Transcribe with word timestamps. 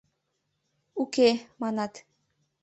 —Уке,— 1.01 1.29
манат. 1.61 1.93